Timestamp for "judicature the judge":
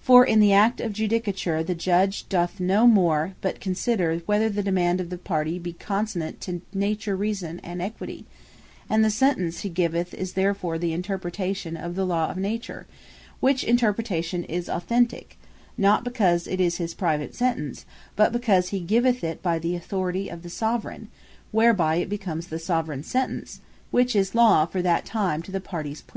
0.92-2.28